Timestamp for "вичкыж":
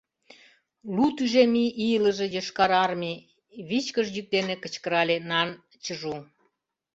3.69-4.07